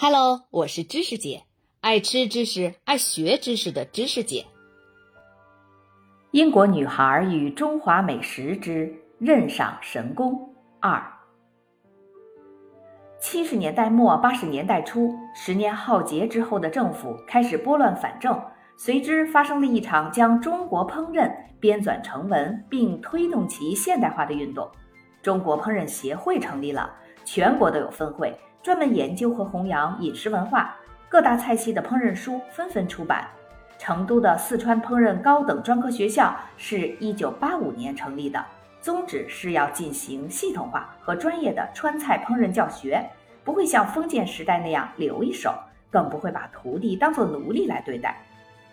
[0.00, 1.42] Hello，我是知识姐，
[1.80, 4.46] 爱吃知识、爱学知识的知识姐。
[6.30, 11.04] 英国女孩与中华美食之任赏神功二。
[13.20, 18.40] 七十年代末八十年代初，十年浩劫之后的政府开始拨乱反正，
[18.76, 21.28] 随之发生了一场将中国烹饪
[21.58, 24.70] 编纂成文并推动其现代化的运动。
[25.20, 26.94] 中国烹饪协会成立了，
[27.30, 28.34] 全国都有分会。
[28.62, 30.74] 专门研究和弘扬饮食文化，
[31.10, 33.28] 各大菜系的烹饪书纷纷出版。
[33.76, 38.42] 成都的四川烹饪高等专科学校是一九八五年成立的，
[38.80, 43.06] 宗旨是要进行系统化和专业的川菜烹饪教学，
[43.44, 45.52] 不会像封建时代那样留一手，
[45.90, 48.16] 更不会把徒弟当作奴隶来对待。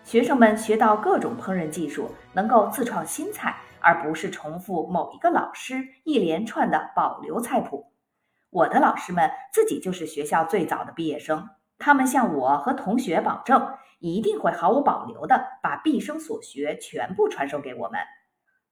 [0.02, 7.84] 学生们学到各种烹饪技术，能够自创新菜，而不是重复某一个老师一连串的保留菜谱。
[8.50, 18.00] 我的老师们自己就是学校最早的毕业生，他们向我和同学保证，一定会毫无保留地把毕生所学全部传授给我们。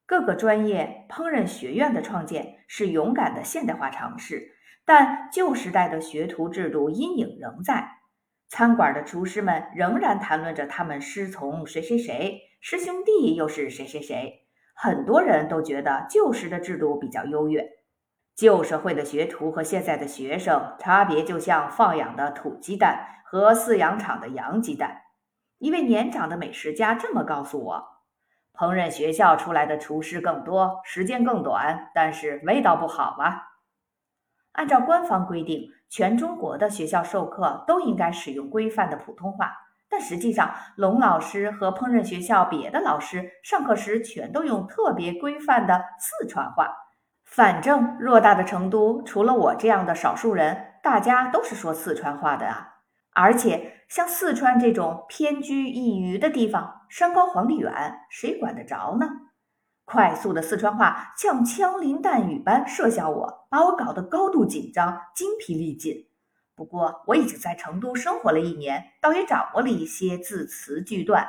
[0.07, 4.51] 各个专业烹饪学院的创建是勇敢的现代化尝试，
[4.85, 7.89] 但旧时代的学徒制度阴影仍在。
[8.47, 14.45] 餐馆的厨师们仍然谈论着他们师从谁谁谁，师兄弟又是谁谁谁。
[14.75, 17.67] 很多人都觉得旧时的制度比较优越。
[18.35, 25.03] 旧社会的学徒和现在的学生差别，就像放养的土鸡蛋和饲养场的洋鸡蛋。
[25.57, 27.83] 一位年长的美食家这么告诉我
[28.53, 33.41] ：“烹饪学校出来的厨师更多，时间更短，但是味道不好啊。”
[34.51, 39.53] 按照官方规定，全中国的学校授课都应该使用规范的普通话，
[39.89, 46.69] 但实际上，龙老师和烹饪学校别的老师上课时全都用特别规范的四川话。
[47.35, 52.75] 反正偌大的成都，除了我这样的少数人，大家都是说四川话的啊。
[53.11, 57.73] 而且像四川这种偏居一隅的地方，山高皇帝远，
[58.09, 59.09] 谁管得着呢？
[59.83, 66.07] 快速的四川话像枪林弹雨般射向我，把我搞得高度紧张、精疲力尽。
[66.55, 71.27] 不过我已经在成都生活了一年，倒也掌握了一些字词句段。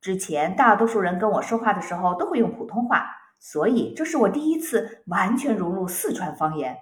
[0.00, 3.08] 之前大多数人跟我说话的时候，都会用普通话。
[3.44, 6.78] 所以，这是我第一次完全融入四川方言。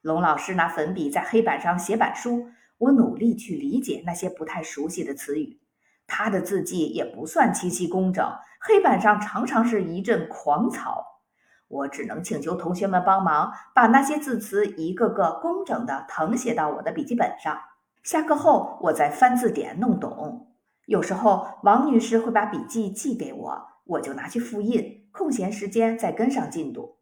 [0.00, 2.48] 龙老师拿粉笔在黑板上写板书，
[2.78, 5.60] 我努力去理解那些不太熟悉的词语。
[6.08, 8.28] 他的字迹也不算清晰工整，
[8.60, 11.22] 黑板上常常是一阵狂草。
[11.68, 17.56] 我只能请求同学们帮忙，把那些字词一个个工整的誊写到我的笔记本上。
[18.02, 20.56] 下课后，我再翻字典弄懂。
[20.86, 24.99] 有时候，王女士会把笔记寄给我，我就拿去复印。
[25.12, 26.98] 空闲时间再跟上进度。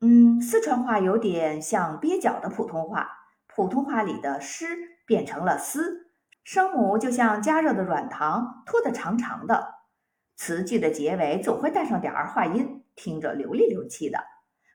[0.00, 3.08] 嗯，四川话有点像蹩脚的普通话，
[3.46, 4.66] 普通话里的“诗”
[5.06, 6.10] 变成了“丝”，
[6.42, 9.74] 声母就像加热的软糖，拖得长长的。
[10.34, 14.18] 词句的结尾总会带上点儿化音，听着流里流气的。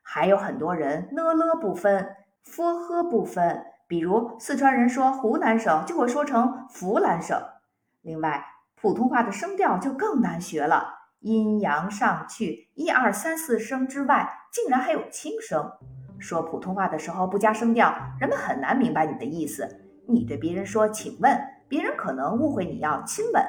[0.02, 2.16] 还有很多人呢了不分
[2.46, 7.38] ，f 呵不分，比如四川人说湖南省就会说成湖南省。
[8.00, 8.42] 另外，
[8.76, 10.97] 普通话的声调就更难学了。
[11.20, 15.70] 阴阳上去，一二三四声之外，竟然还有轻声。
[16.18, 19.68] 说普通话的时候不加声调，人们很难明白你的意思。
[20.06, 23.42] 你对别人说“请问”，别人可能误会你要亲吻。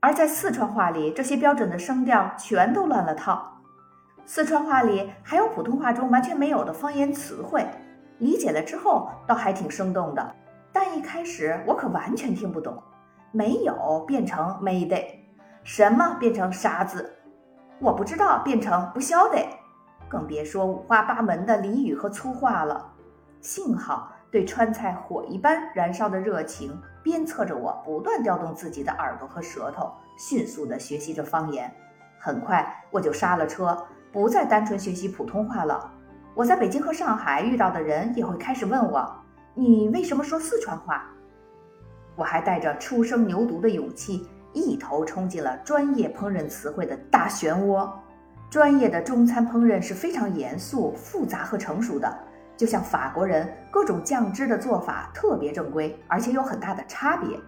[0.00, 3.60] 而在四川话里，这些标准的声调全都乱了套。
[4.24, 7.66] 四川话里还有普通话中完全没有的方言词汇，
[8.18, 10.34] 理解了之后倒还挺生动的。
[10.72, 12.80] 但一开始我可完全听不懂，
[13.32, 15.06] 没有变成 mayday，。
[15.62, 17.12] 什么变成沙子？
[17.78, 19.46] 我不知道变成不晓得，
[20.08, 22.92] 更别说五花八门的俚语和粗话了。
[23.40, 31.72] 幸好对川菜火一般燃烧的热情鞭策着我，不断调动自己的耳朵和舌头，迅速地学习着方言。
[32.18, 35.90] 很快我就刹了车，不再单纯学习普通话了。
[36.34, 39.10] 我在北京和上海遇到的人也会开始问我
[39.54, 41.04] ：“你为什么说四川话？”
[42.16, 44.28] 我还带着初生牛犊的勇气。
[44.52, 47.88] 一头冲进了专业烹饪词汇的大漩涡。
[48.50, 52.12] 专业的中餐烹饪是非常严肃、复杂和成熟的，
[52.56, 57.38] 就像法国人各种酱汁的做法特别正规，而且有很大的差别。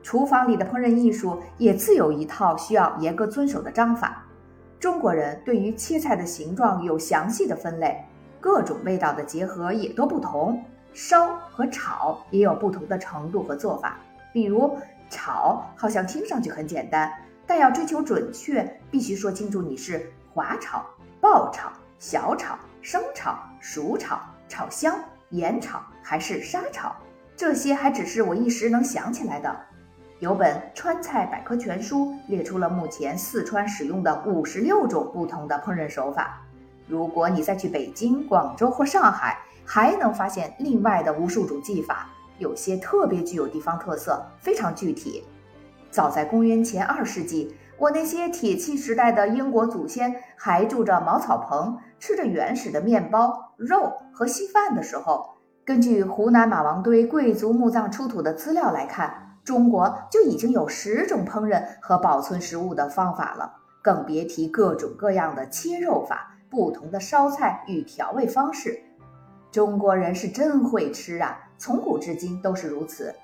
[0.00, 4.24] 厨房里的烹饪艺术也自有一套需要严格遵守的章法。
[4.78, 8.04] 中国人对于切菜的形状有详细的分类，
[8.38, 10.62] 各种味道的结合也都不同。
[10.92, 13.98] 烧和炒也有不同的程度和做法，
[14.32, 14.78] 比如。
[15.10, 17.12] 炒好像听上去很简单，
[17.46, 20.84] 但要追求准确，必须说清楚你是滑炒、
[21.20, 24.98] 爆炒、小炒、生炒、熟炒、炒香、
[25.30, 26.94] 盐炒还是沙炒。
[27.36, 29.56] 这些还只是我一时能想起来的。
[30.20, 36.40] 有本《川菜百科全书》列出了目前四川使用的五十六种不同的烹饪手法。
[36.86, 42.08] 如果你再去北京、广州或上海，还能发现另外的无数种技法，
[42.38, 45.24] 有些特别具有地方特色，非常具体。
[45.90, 68.80] 早在公元前二世纪，我那些铁器时代的英国祖先还住着茅草棚，吃着原始的面包、肉和稀饭的时候，根据湖南马王堆贵族墓葬出土的资料来看，中国就已经有十种烹饪和保存食物的方法了，更别提各种各样的切肉法、不同的烧菜与调味方式。
[69.54, 73.14] 中国人是真会吃啊，从古至今都是如此。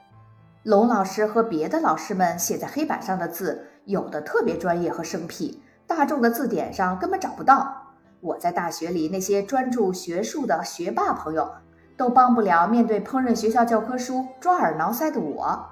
[0.63, 7.95] 龙老师和别的老师们写在黑板上的字，有的特别专业和生僻，大众的字典上根本找不到。
[8.21, 11.51] 我在大学里那些专注学术的学霸朋友，
[11.97, 15.67] 都帮不了面对烹饪学校教科书抓耳挠腮的我。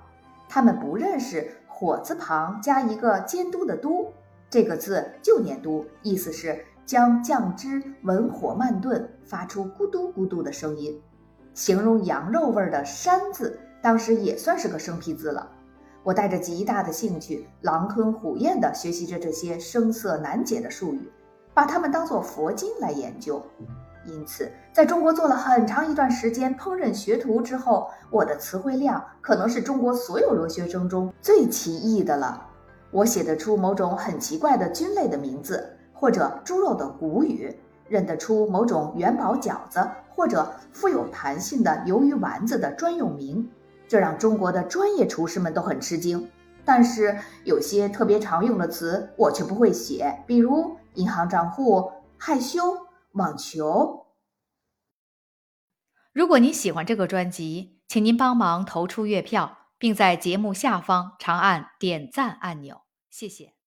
[0.48, 4.12] 他们不认识火字旁加一个监督的督，
[4.50, 6.64] 这个字就念督，意思是。
[6.88, 10.98] 将酱汁文火慢炖，发出咕嘟咕嘟的声音，
[11.52, 15.46] 形容羊肉味的“膻”字，当时也算是个生僻字了。
[16.02, 21.12] 我带着极大的兴趣，狼吞虎咽地学习着这些生涩难解的术语，
[21.52, 23.44] 把它们当作佛经来研究。
[24.06, 32.46] 因此，在中国做了很长一段时间烹饪学徒之后，我的词汇量可能是中国所有留学生中最奇异的了。
[32.90, 35.74] 我写得出某种很奇怪的菌类的名字。
[35.98, 37.54] 或者猪肉的古语，
[37.88, 43.50] 认得出某种元宝饺子，或者富有弹性的鱿鱼丸子的专用名，
[43.88, 46.30] 这让中国的专业厨师们都很吃惊。
[46.64, 52.60] 但是有些特别常用的词，我却不会写，比如银行账户、害羞、
[53.12, 54.06] 网球。
[56.12, 63.57] 如果您喜欢这个专辑，请您帮忙投出月票，并在节目下方长按点赞按钮，谢谢。